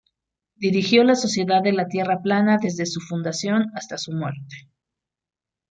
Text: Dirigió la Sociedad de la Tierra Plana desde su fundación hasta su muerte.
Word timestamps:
Dirigió 0.55 1.03
la 1.03 1.13
Sociedad 1.13 1.61
de 1.61 1.73
la 1.73 1.87
Tierra 1.87 2.23
Plana 2.23 2.57
desde 2.59 2.87
su 2.87 3.01
fundación 3.01 3.67
hasta 3.75 3.99
su 3.99 4.11
muerte. 4.13 4.67